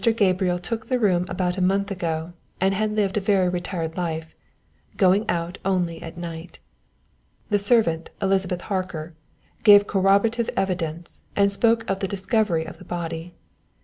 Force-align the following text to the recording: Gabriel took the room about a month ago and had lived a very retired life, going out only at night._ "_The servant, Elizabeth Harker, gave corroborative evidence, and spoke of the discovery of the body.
Gabriel 0.17 0.57
took 0.57 0.87
the 0.87 0.97
room 0.97 1.27
about 1.29 1.59
a 1.59 1.61
month 1.61 1.91
ago 1.91 2.33
and 2.59 2.73
had 2.73 2.95
lived 2.95 3.17
a 3.17 3.21
very 3.21 3.47
retired 3.47 3.97
life, 3.97 4.33
going 4.97 5.29
out 5.29 5.59
only 5.63 6.01
at 6.01 6.17
night._ 6.17 6.57
"_The 7.55 7.59
servant, 7.61 8.09
Elizabeth 8.19 8.61
Harker, 8.61 9.13
gave 9.63 9.85
corroborative 9.85 10.49
evidence, 10.57 11.21
and 11.35 11.51
spoke 11.51 11.87
of 11.87 11.99
the 11.99 12.07
discovery 12.07 12.65
of 12.65 12.79
the 12.79 12.83
body. 12.83 13.35